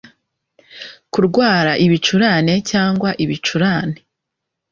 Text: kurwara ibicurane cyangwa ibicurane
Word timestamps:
kurwara 1.13 1.71
ibicurane 1.85 2.53
cyangwa 2.69 3.09
ibicurane 3.23 3.97